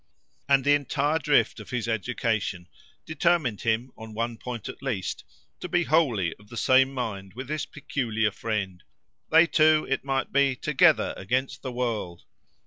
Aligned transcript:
And 0.49 0.63
the 0.65 0.73
entire 0.73 1.19
drift 1.19 1.59
of 1.59 1.69
his 1.69 1.87
education 1.87 2.67
determined 3.05 3.61
him, 3.61 3.91
on 3.95 4.15
one 4.15 4.35
point 4.39 4.67
at 4.67 4.81
least, 4.81 5.23
to 5.59 5.69
be 5.69 5.83
wholly 5.83 6.33
of 6.37 6.49
the 6.49 6.57
same 6.57 6.91
mind 6.91 7.35
with 7.35 7.47
this 7.47 7.67
peculiar 7.67 8.31
friend 8.31 8.81
(they 9.29 9.45
two, 9.45 9.85
it 9.87 10.03
might 10.03 10.31
be, 10.31 10.55
together, 10.55 11.13
against 11.17 11.61
the 11.61 11.71
world!) 11.71 12.23